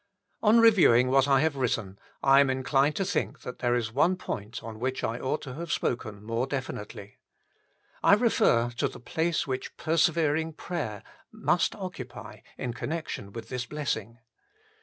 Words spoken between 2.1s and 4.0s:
I am inclined to think that there is